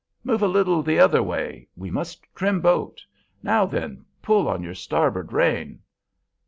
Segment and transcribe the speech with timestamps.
[0.23, 3.03] Move a little the other way, we must trim boat.
[3.43, 5.81] Now then, pull on your starboard rein."